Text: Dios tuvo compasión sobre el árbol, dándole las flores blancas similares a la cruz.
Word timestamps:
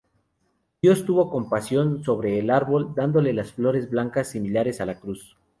Dios 0.81 1.05
tuvo 1.05 1.29
compasión 1.29 2.03
sobre 2.03 2.39
el 2.39 2.49
árbol, 2.49 2.93
dándole 2.95 3.33
las 3.33 3.51
flores 3.51 3.87
blancas 3.91 4.31
similares 4.31 4.81
a 4.81 4.87
la 4.87 4.99
cruz. 4.99 5.37